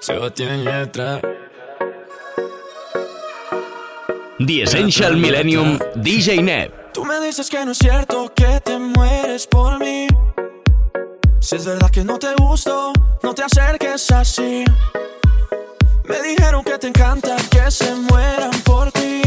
[0.00, 1.20] Sebastián Yatra.
[4.38, 6.92] The Essential Millennium DJ Neb.
[6.94, 10.06] Tú me dices que no es cierto que te mueres por mí.
[11.40, 14.64] Si es verdad que no te gusto, no te acerques así.
[16.04, 19.20] Me dijeron que te encanta que se mueran por ti.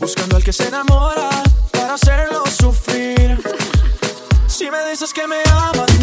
[0.00, 1.28] Buscando al que se enamora
[1.72, 3.38] para hacerlo sufrir.
[4.46, 5.95] Si me dices que me amas.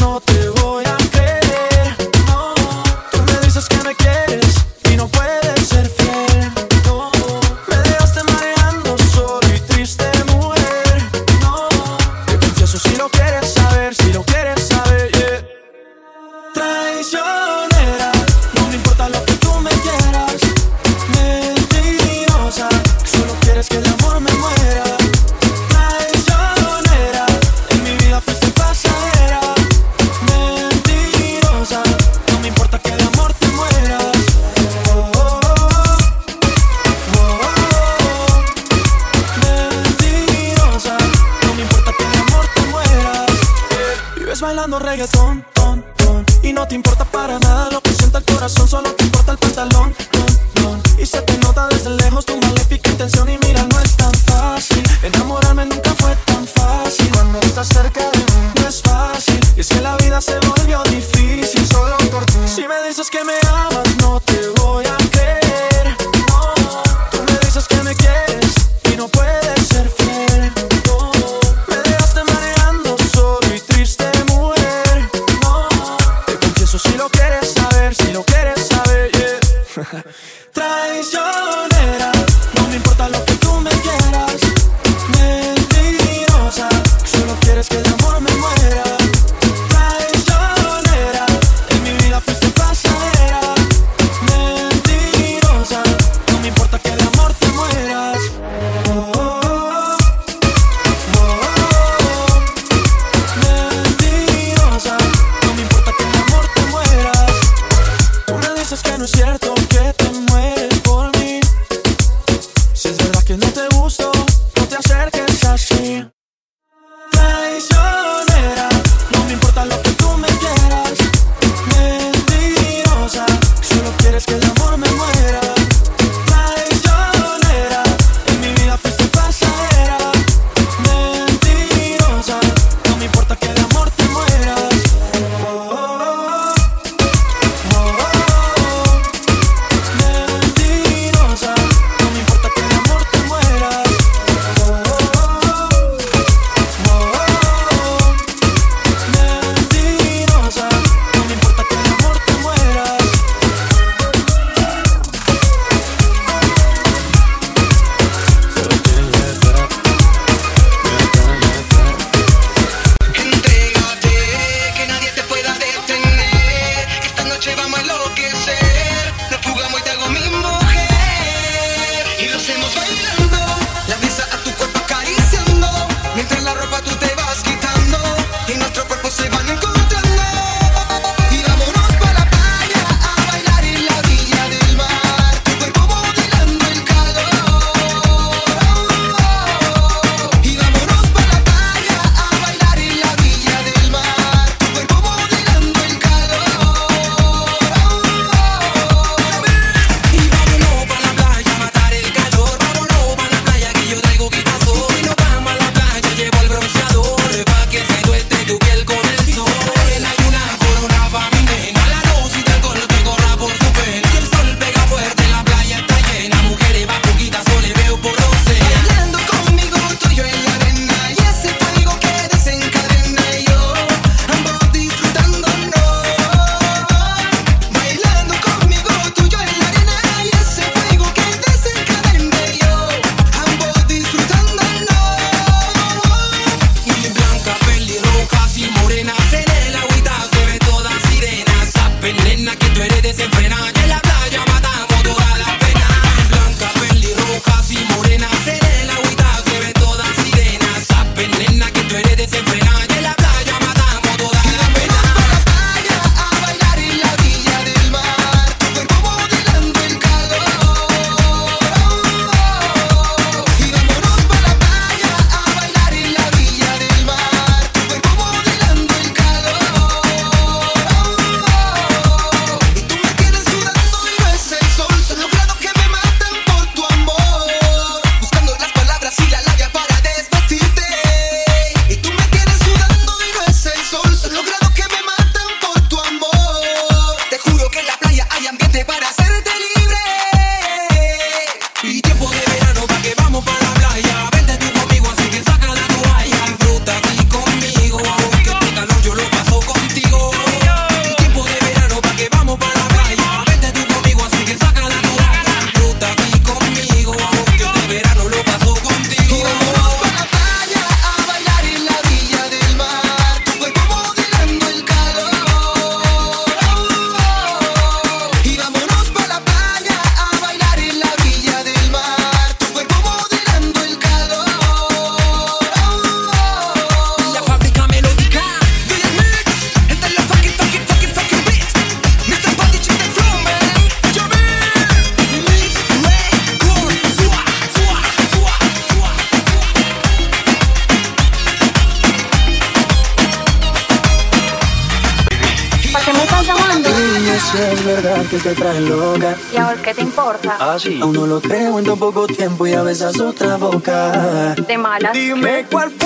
[350.84, 351.00] así.
[351.02, 354.56] Aún no lo creo en tan poco tiempo y a veces otra boca.
[354.56, 355.12] De mala.
[355.14, 356.03] Dime cuál fue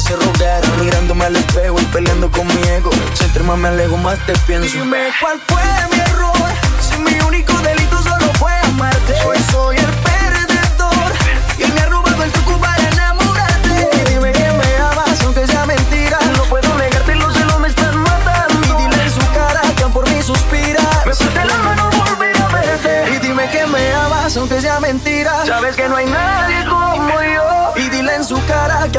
[0.00, 2.90] se rogaron Mirándome al espejo y peleando con mi ego.
[3.44, 4.76] Más me alejo más te pienso.
[4.76, 6.34] Dime cuál fue mi error.
[6.80, 9.14] Si mi único delito solo fue amarte.
[9.26, 11.12] Hoy soy el perdedor.
[11.58, 13.90] Y me ha robado el truco para enamorarte.
[13.96, 16.18] Y Dime que me amas aunque sea mentira.
[16.36, 18.78] No puedo negarte y los celos me están matando.
[18.78, 20.82] Y dile en su cara que por mí suspira.
[21.06, 23.14] Me suelte la mano volver a verte.
[23.14, 25.46] Y dime que me amas aunque sea mentira.
[25.46, 26.39] Sabes que no hay nada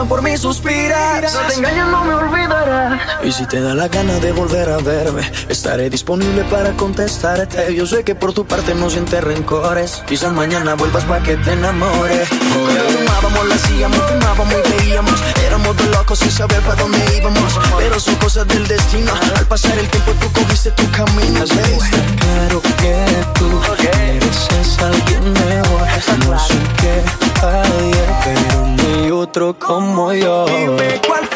[0.06, 1.34] por mí suspiras.
[1.34, 3.02] No te engañes, no me olvidarás.
[3.24, 7.74] Y si te da la gana de volver a verme, estaré disponible para contestarte.
[7.74, 10.04] Yo sé que por tu parte no sientes rencores.
[10.08, 12.30] Quizás mañana vuelvas para que te enamores.
[12.32, 12.91] Oh,
[13.42, 15.24] como lo hacíamos, fumábamos y veíamos.
[15.46, 17.60] Éramos dos locos sin saber para dónde íbamos.
[17.78, 19.12] Pero son cosas del destino.
[19.36, 21.44] Al pasar el tiempo tú cogiste tu camino.
[21.44, 21.62] Está
[22.20, 23.06] claro que
[23.36, 25.82] tú mereces alguien mejor.
[26.30, 27.04] No sé qué
[27.46, 30.46] ayer, pero ni otro como yo.
[30.46, 31.28] Dime cuál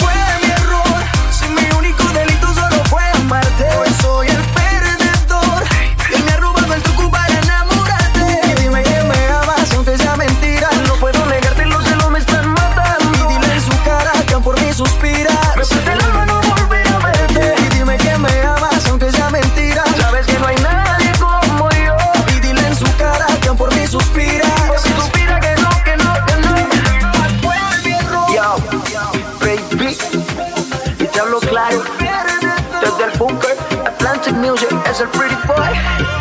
[35.05, 35.71] el pretty boy,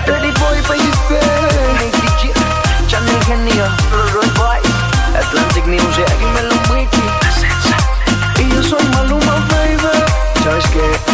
[0.05, 1.21] pretty boy pa' usted.
[1.81, 3.67] Nicky Jam, channel Genio,
[4.13, 4.61] Roy Boy,
[5.15, 7.03] Atlantic Music y Melo Wiki.
[8.39, 10.05] Y yo soy Maluma, baby.
[10.43, 11.14] ¿Sabes qué?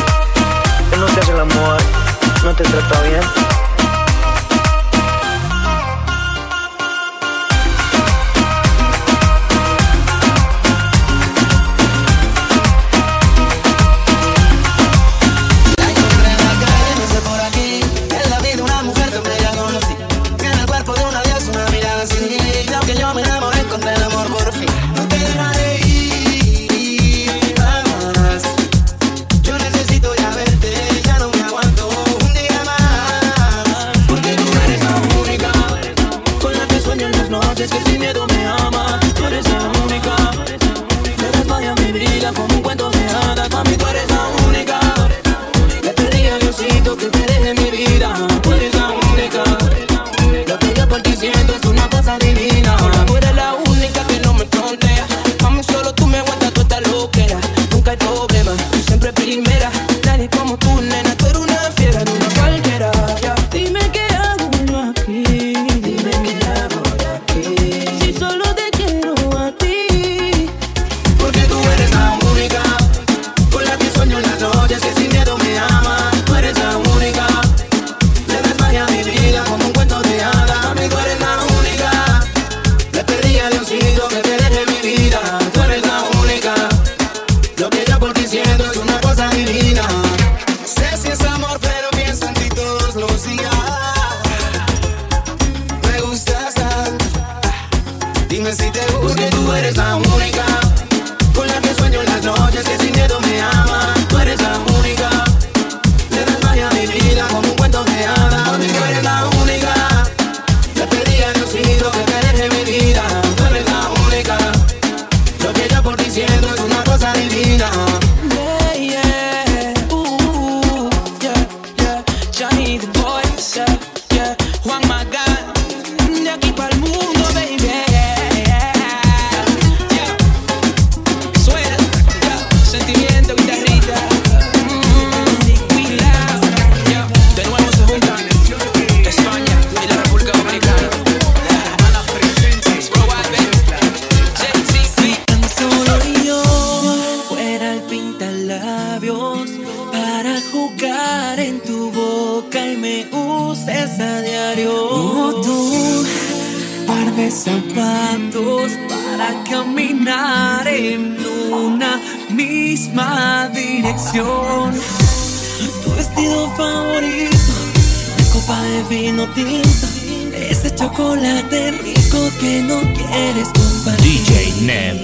[172.40, 174.24] Que no quieres compartir.
[174.24, 174.96] DJ Neb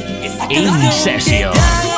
[0.50, 1.95] in session.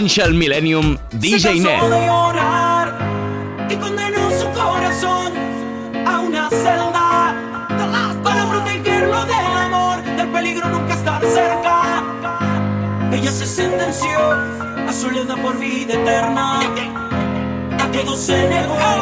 [0.00, 1.82] Essential Millennium DJ Net.
[3.68, 5.34] y condenó su corazón
[6.06, 7.36] a una celda
[8.24, 12.02] para protegerlo del amor, del peligro nunca estar cerca.
[13.12, 14.18] Ella se sentenció
[14.88, 18.99] a soledad por vida eterna, a que se negó.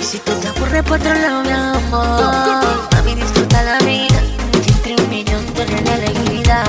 [0.00, 2.88] Si tú te aburres por otro lado, mi amor.
[2.92, 4.20] Mami, disfruta la vida.
[4.68, 6.62] Entre un millón tú eres la alegría.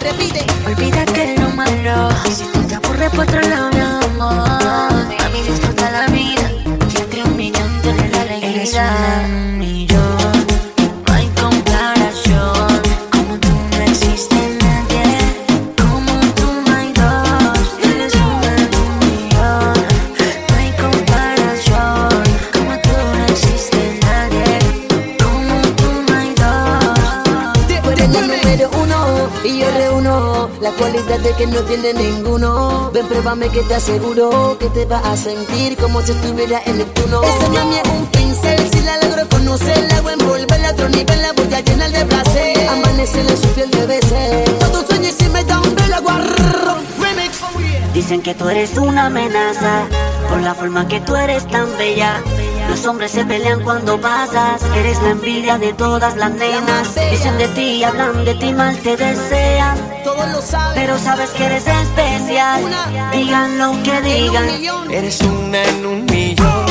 [0.00, 0.44] Repite.
[0.66, 2.10] Olvídate de lo malo.
[2.28, 4.48] Si tú te aburres por otro lado, mi amor.
[5.22, 6.50] Mami, disfruta la vida.
[6.98, 9.47] Entre un millón tú eres la alegría.
[31.38, 32.90] que no tiene ninguno.
[32.92, 37.22] Ven, pruébame que te aseguro que te vas a sentir como si estuviera en Neptuno.
[37.22, 40.88] Esa mami es un pincel, si la logro conocer, la voy a envolver a otro
[40.88, 42.68] nivel, la voy a llenar de placer.
[42.68, 44.58] Amanecerle su piel de veces.
[44.58, 46.78] Todo sueño y si me da un velo, guarro.
[47.94, 49.86] Dicen que tú eres una amenaza
[50.28, 52.20] por la forma que tú eres tan bella.
[52.68, 56.94] Los hombres se pelean cuando pasas, eres la envidia de todas las nenas.
[57.10, 59.97] Dicen de ti, hablan de ti, mal te desean.
[60.74, 62.62] Pero sabes que eres especial.
[62.64, 64.48] Una, digan lo que digan.
[64.90, 66.67] Eres una en un millón.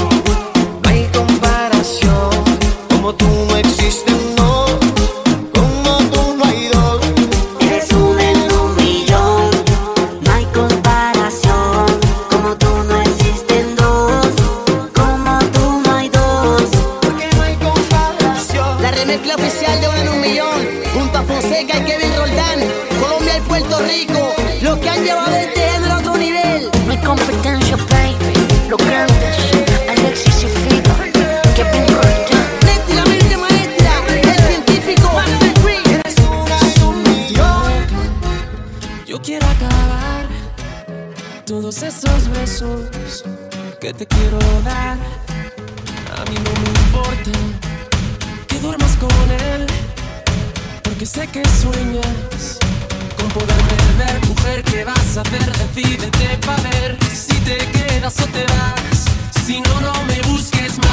[58.08, 59.06] o te vas.
[59.46, 60.87] Si no, no me busques más.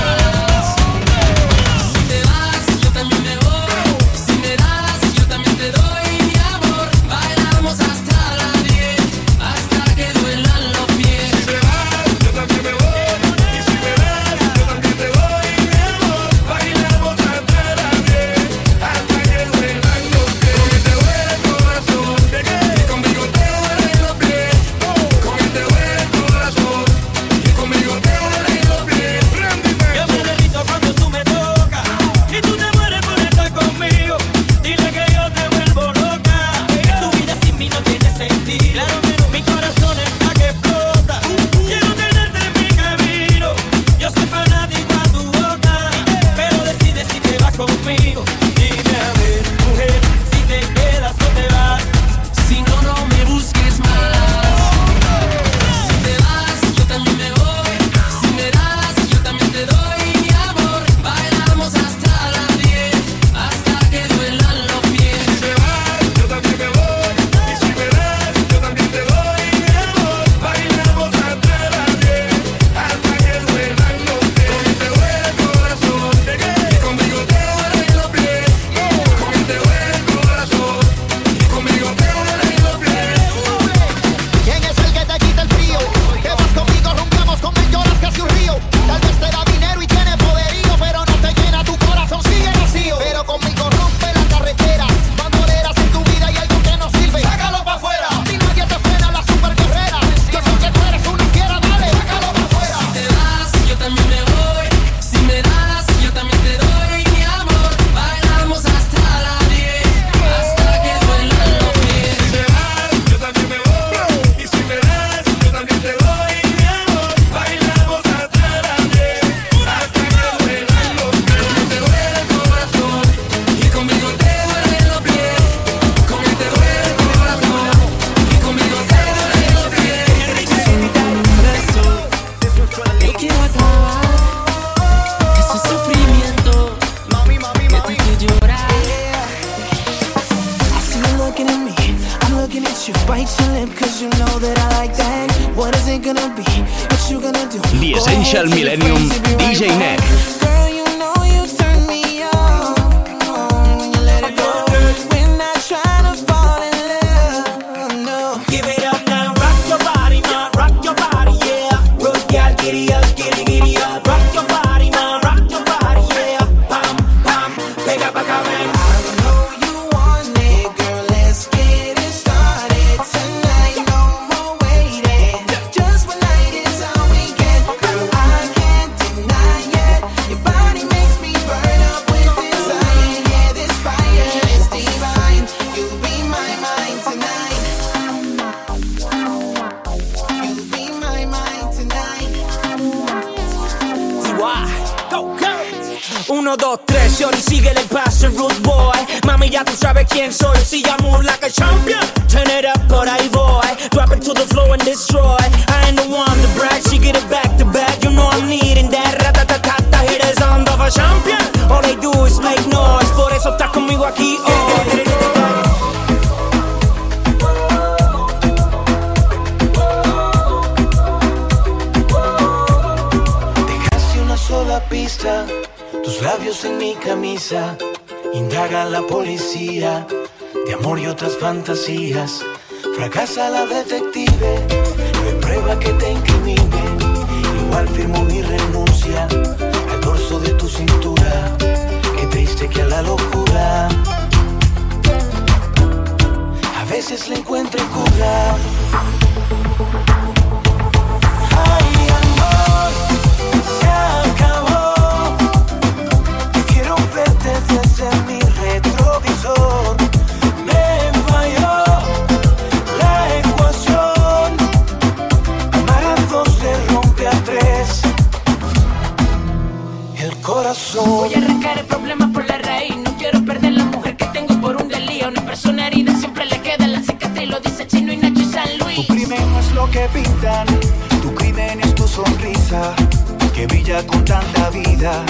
[283.54, 285.24] que brilla con tanta vida,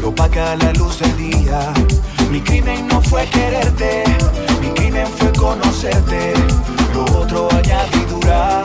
[0.00, 1.72] lo opaca la luz del día.
[2.30, 4.04] Mi crimen no fue quererte,
[4.60, 6.34] mi crimen fue conocerte,
[6.94, 8.62] lo otro añadidura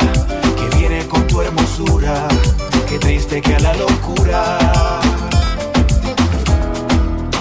[0.58, 2.28] que viene con tu hermosura,
[2.88, 4.58] que triste que a la locura.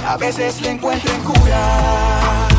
[0.06, 2.55] A veces le encuentro en cura.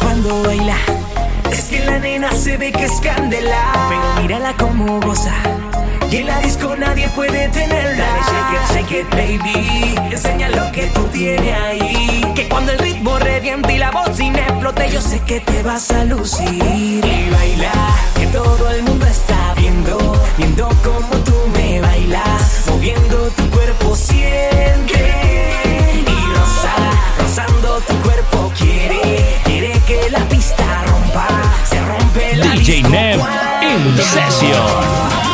[0.00, 0.76] cuando baila.
[1.50, 3.88] Es que la nena se ve que es candela.
[3.88, 5.34] Pero mírala como goza.
[6.10, 8.06] Y en la disco nadie puede tenerla.
[8.28, 9.94] Shake it, shake it, baby.
[10.10, 12.22] Enseña lo que tú tienes ahí.
[12.34, 16.04] Que cuando el ritmo reviente y la bocina explote, yo sé que te vas a
[16.04, 16.48] lucir.
[16.64, 17.72] Y baila,
[18.18, 19.98] que todo el mundo está viendo.
[20.36, 22.64] Viendo cómo tú me bailas.
[22.68, 25.12] Moviendo tu cuerpo, siente.
[26.06, 26.74] Y rosa,
[27.18, 28.37] rozando tu cuerpo
[30.10, 31.28] la pista rompa,
[31.68, 33.20] se rompe la DJ Nev
[33.60, 35.27] en sesión.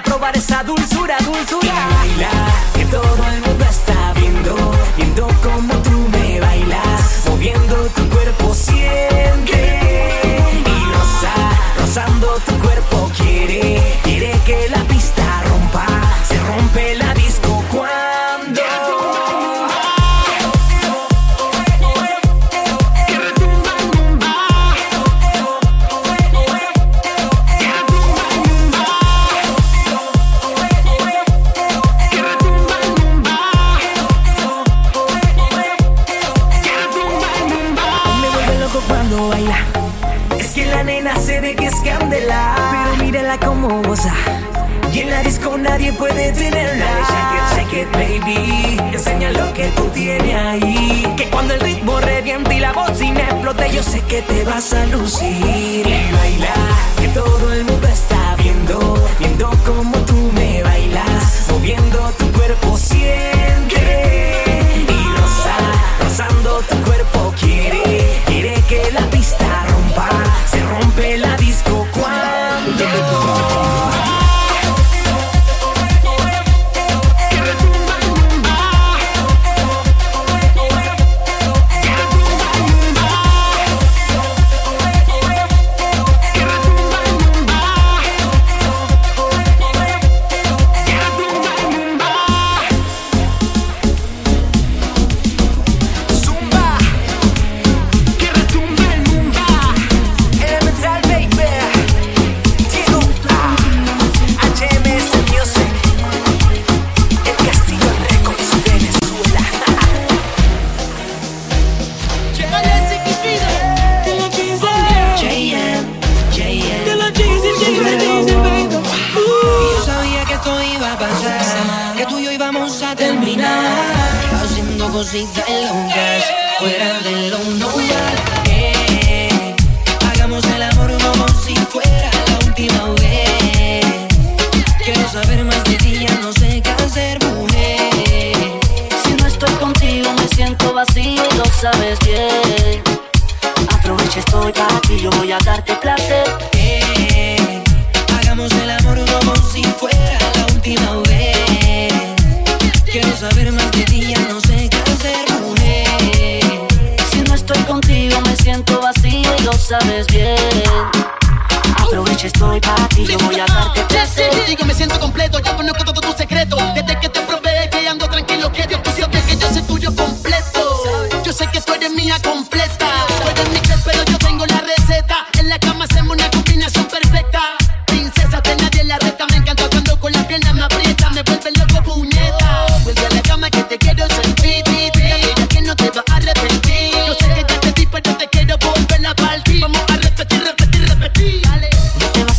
[0.00, 1.93] probar esa dulzura, dulzura.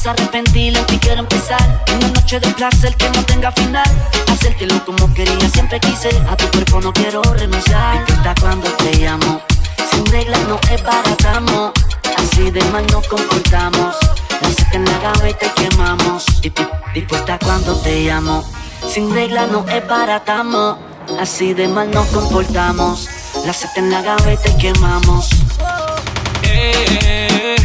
[0.05, 1.83] Vas a arrepentir, en ti quiero empezar.
[1.95, 3.89] Una noche de placer que no tenga final.
[4.31, 6.09] Hacértelo como quería, siempre quise.
[6.29, 8.05] A tu cuerpo no quiero renunciar.
[8.05, 9.41] Dispuesta cuando te llamo.
[9.91, 11.73] Sin reglas no es baratamo.
[12.17, 13.95] Así de mal nos comportamos.
[14.41, 16.25] La saca en la gaveta y quemamos.
[16.93, 18.43] Dispuesta cuando te llamo.
[18.89, 20.77] Sin reglas no es baratamo.
[21.19, 23.09] Así de mal nos comportamos.
[23.45, 25.29] La saca en la gaveta y quemamos.
[26.43, 27.55] Eh,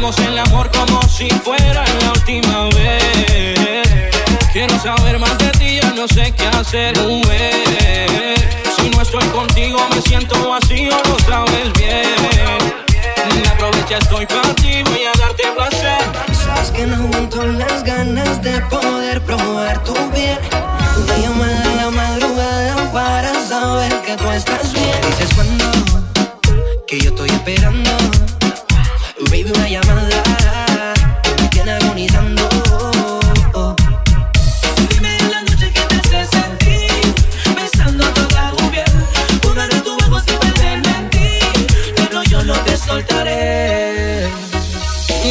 [0.00, 4.10] hagamos el amor como si fuera la última vez.
[4.50, 8.34] Quiero saber más de ti, ya no sé qué hacer, mujer.
[8.76, 13.46] Si no estoy contigo, me siento vacío, lo sabes bien.
[13.52, 16.02] Aprovecha, estoy para ti, voy a darte placer.
[16.32, 20.38] Sabes que no aguanto las ganas de poder probar tu piel.
[20.96, 24.96] Una llamada en la madrugada para saber que tú estás bien.
[25.10, 25.64] Dices cuando
[26.86, 28.39] que yo estoy esperando.
[29.28, 30.94] Baby, una llamada
[31.40, 32.48] me tiene agonizando.
[34.88, 37.14] Dime en la noche que te hace sentir,
[37.54, 38.84] besando toda tu piel.
[39.50, 41.38] Una de tu ojos sin perderme en ti,
[41.96, 44.30] pero yo no te soltaré.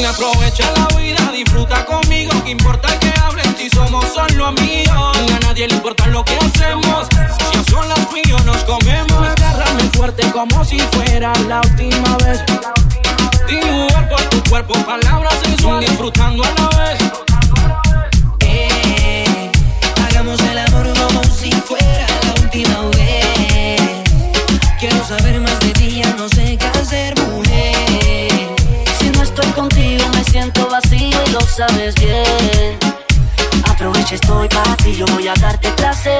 [0.08, 2.32] Aprovecha la vida, disfruta conmigo.
[2.44, 5.18] Que importa que hablen si somos solo amigos.
[5.18, 7.08] A nadie le importa lo que hacemos.
[7.52, 9.28] Si a solas yo nos comemos.
[9.28, 12.44] Agárrame fuerte como si fuera la última vez.
[13.50, 15.90] Dibujar por tu cuerpo palabras sensuales.
[15.90, 17.00] Disfrutando a la vez.
[18.42, 19.52] Eh,
[20.08, 23.82] hagamos el amor como si fuera la última vez.
[24.80, 28.56] Quiero saber más de ti, ya no sé qué hacer, mujer.
[29.00, 32.78] Si no estoy contigo me siento vacío y lo sabes bien.
[33.70, 36.20] Aprovecha, estoy para ti, yo voy a darte placer.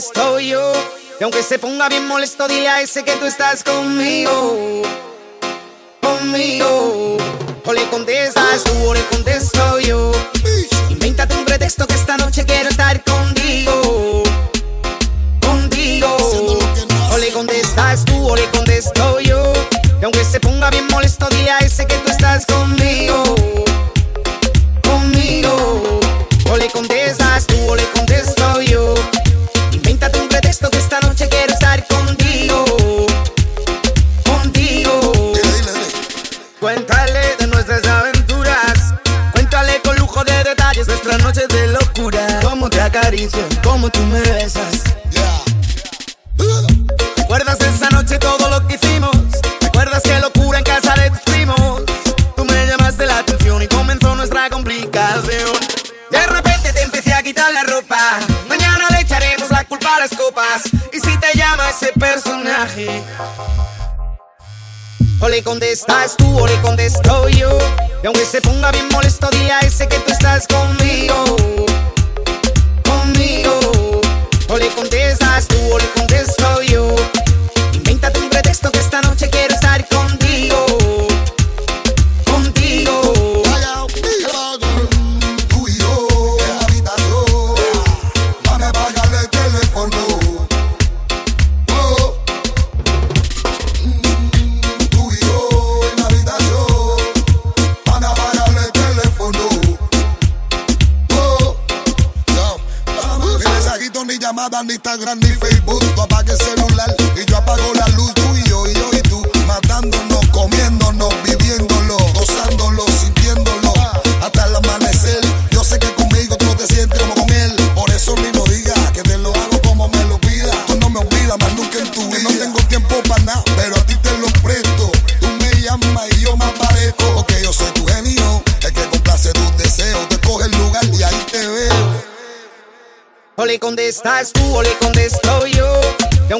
[0.00, 0.72] Contesto yo.
[1.20, 4.82] Y aunque se ponga bien molesto, dile a ese que tú estás conmigo.
[6.00, 7.18] Conmigo.
[7.66, 9.59] O le contestas tú o le contesto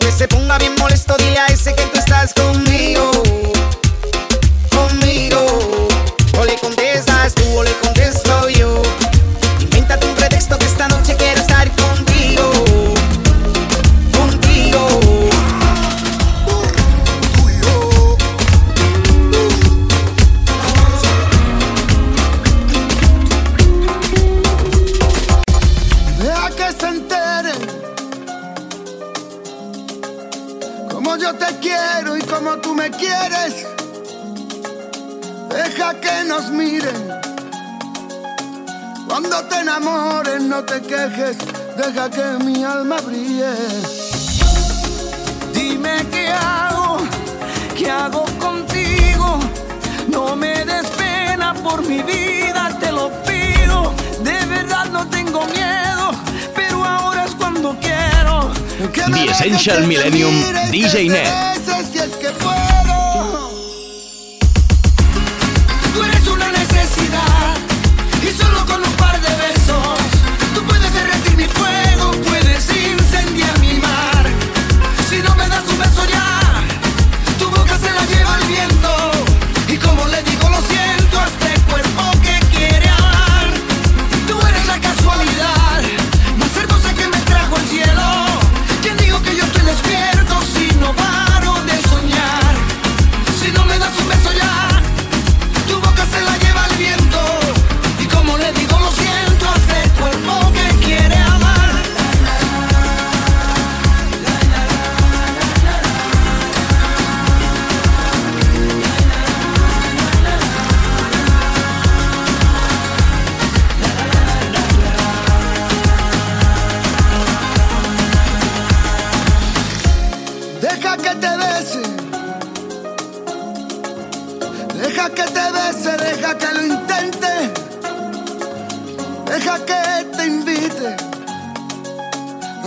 [0.02, 2.59] Aunque se ponga bien molesto, dile a ese que tú estás conmigo.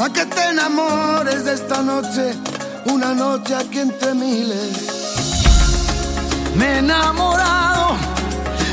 [0.04, 2.34] a que te enamores de esta noche,
[2.86, 4.76] una noche aquí entre miles.
[6.56, 7.95] Me he enamorado,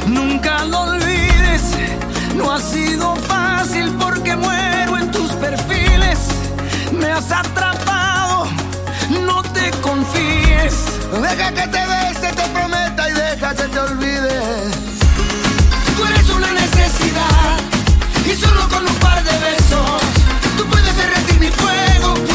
[0.07, 1.63] nunca lo olvides,
[2.35, 6.19] no ha sido fácil porque muero en tus perfiles,
[6.99, 8.47] me has atrapado,
[9.25, 10.75] no te confíes,
[11.23, 14.41] deja que te bese, te prometa y deja que te olvide.
[15.97, 17.57] Tú eres una necesidad
[18.27, 20.00] y solo con un par de besos
[21.53, 22.30] fuego.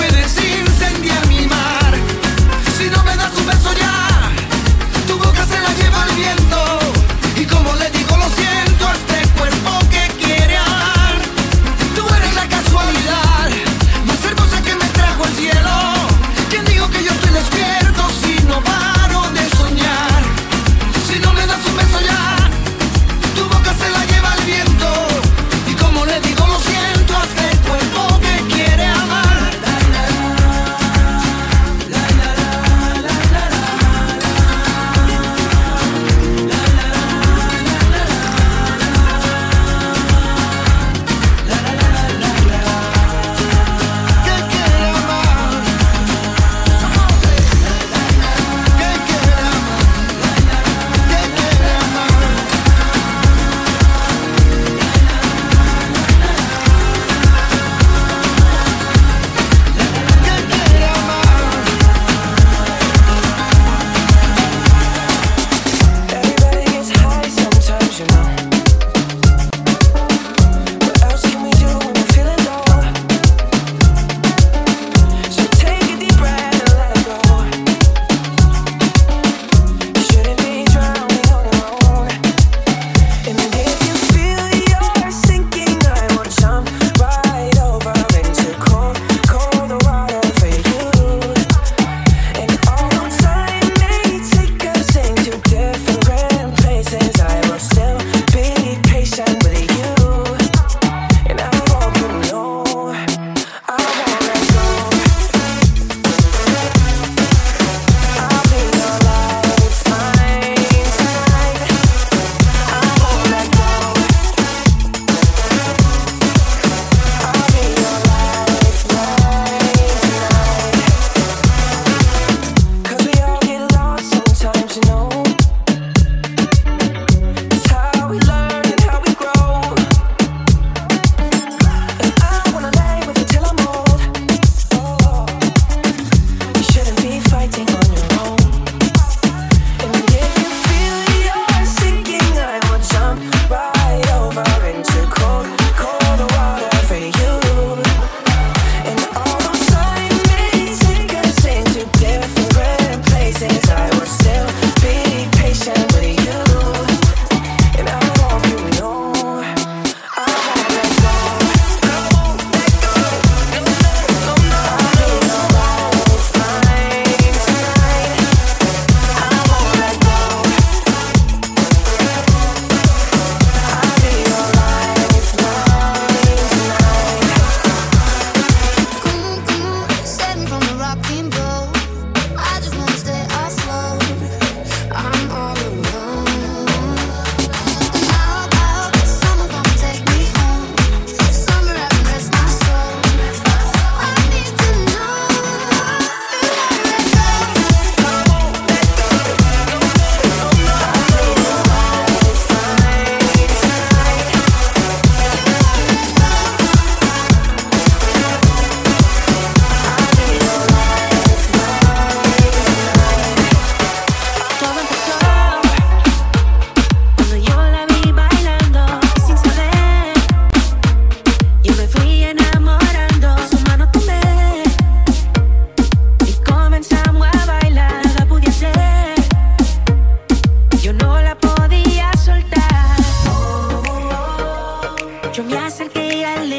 [235.46, 236.52] me acerqué al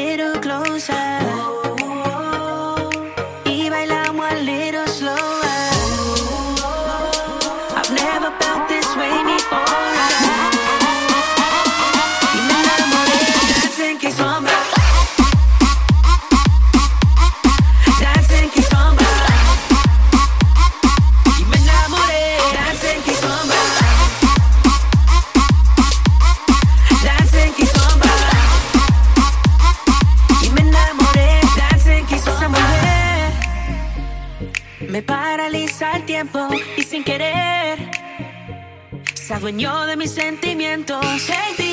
[39.47, 41.05] se adueñó de mis sentimientos.
[41.29, 41.66] Hey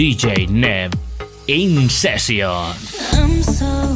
[0.00, 0.94] DJ Nev
[1.46, 3.89] in session.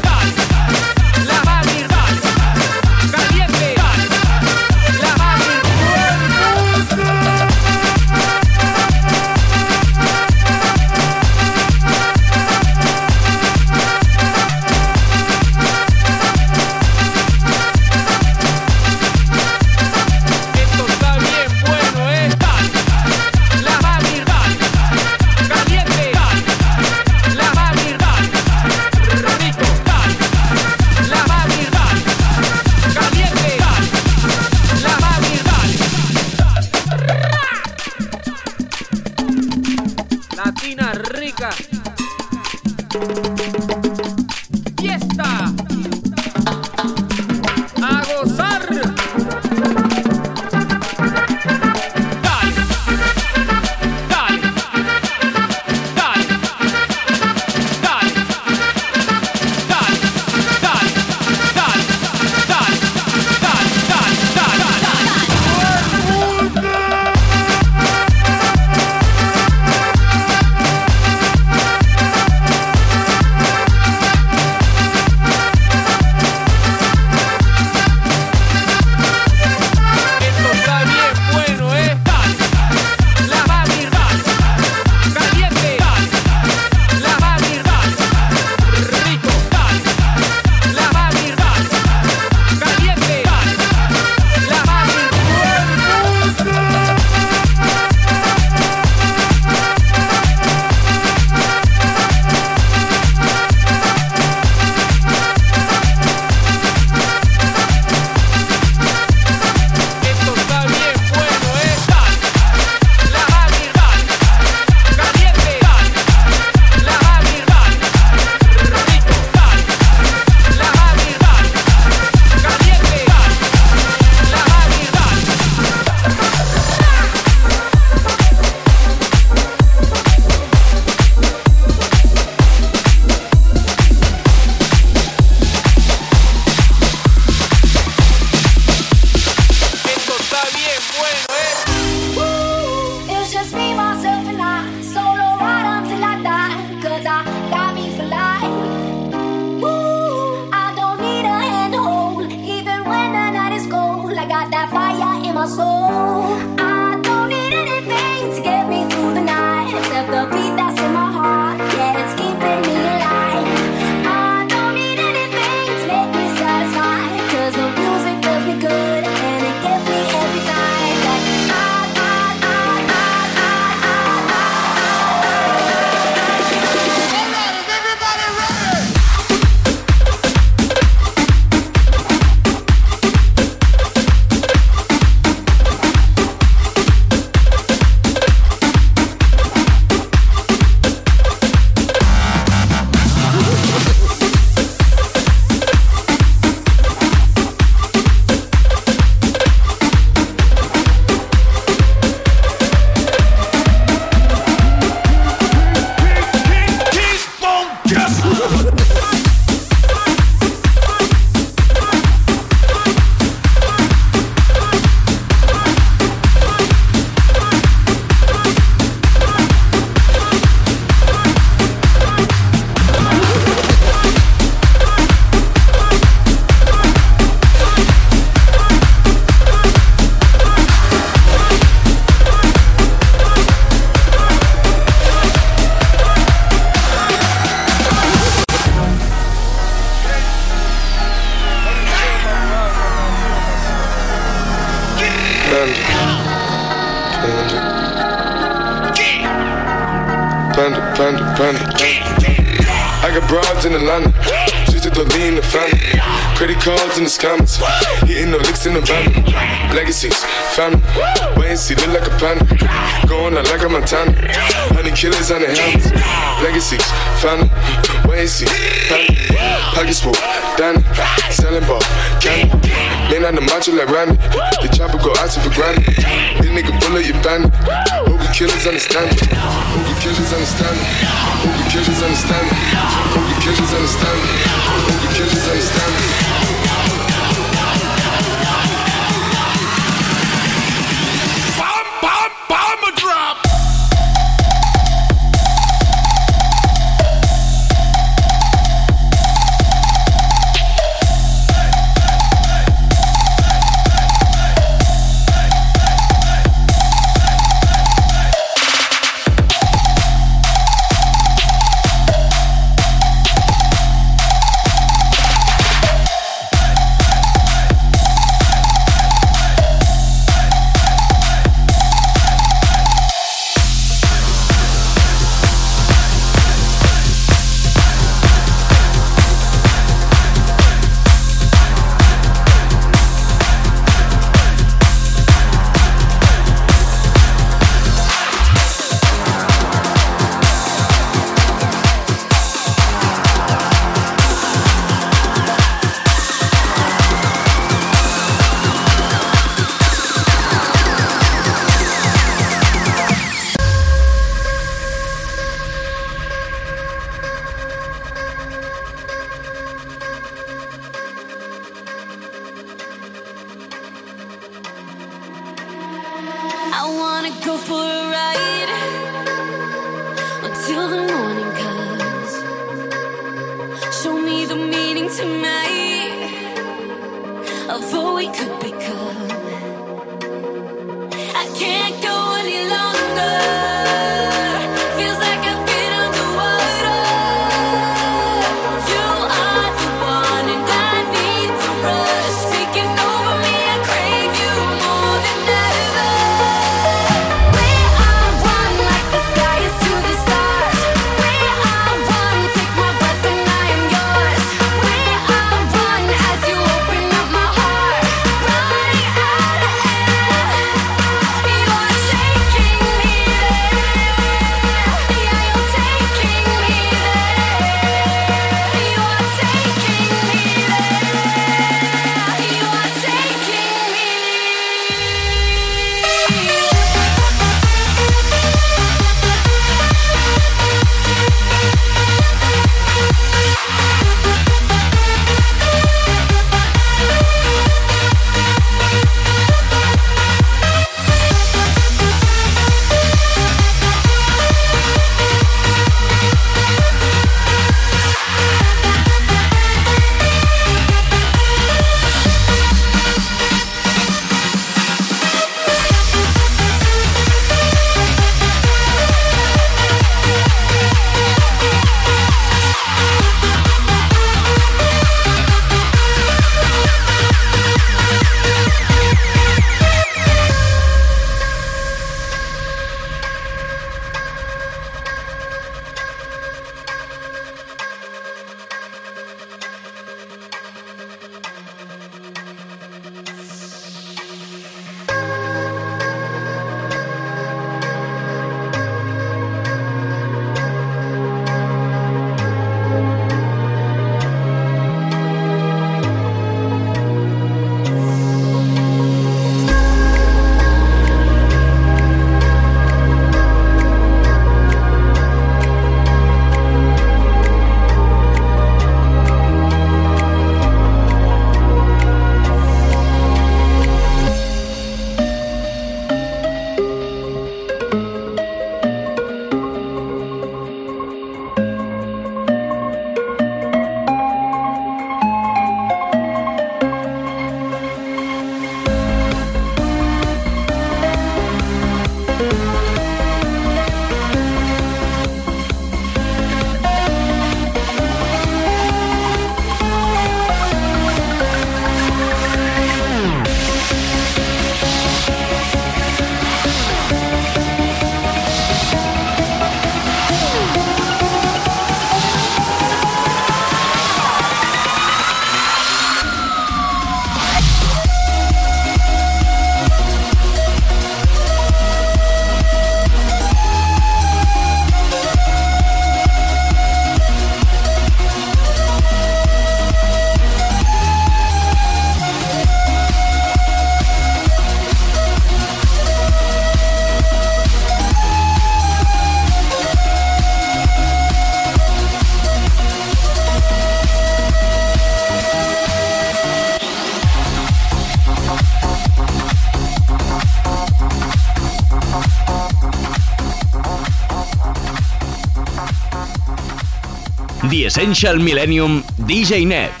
[597.91, 600.00] Essential Millennium DJ Net.